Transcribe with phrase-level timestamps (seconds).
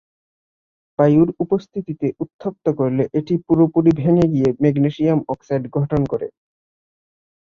[0.99, 6.27] বায়ুর উপস্থিতিতে উত্তপ্ত করলে এটি পুরোপুরি ভেঙ্গে গিয়ে ম্যাগনেসিয়াম অক্সাইড গঠন করে।